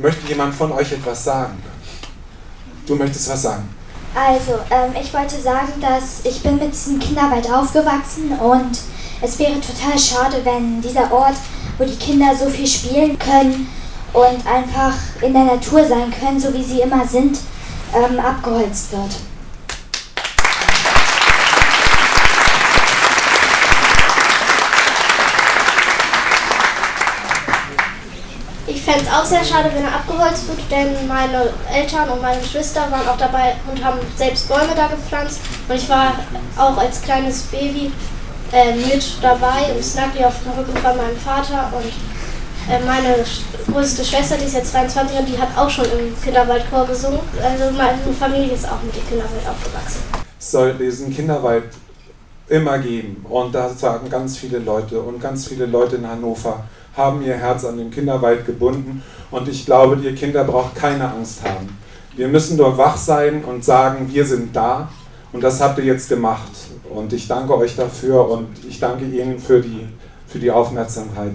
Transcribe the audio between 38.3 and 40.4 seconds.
äh, mit dabei und snackte auf